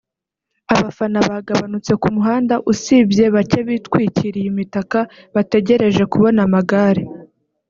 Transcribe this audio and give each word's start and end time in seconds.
abafana 0.73 1.19
bagabanutse 1.29 1.91
ku 2.01 2.07
muhanda 2.15 2.55
usibye 2.71 3.25
bake 3.35 3.59
bitwikiriye 3.67 4.47
imitaka 4.53 4.97
bategereje 5.35 6.03
kubona 6.11 6.39
amagare 6.47 7.03